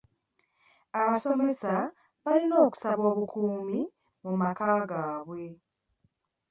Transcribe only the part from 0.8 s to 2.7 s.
Abasomesa balina